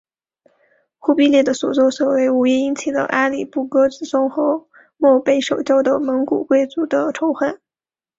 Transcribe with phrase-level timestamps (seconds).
[0.97, 7.61] 忽必烈的所做所为无疑引起了阿里不哥子孙和漠北守旧的蒙古贵族的仇恨。